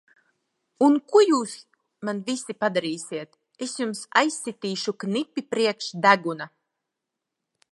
Un 0.85 0.95
ko 1.11 1.19
jūs 1.25 1.51
man 2.09 2.21
visi 2.29 2.55
padarīsit! 2.65 3.37
Es 3.67 3.75
jums 3.83 4.01
aizsitīšu 4.23 4.95
knipi 5.05 5.45
priekš 5.53 5.91
deguna! 6.07 6.49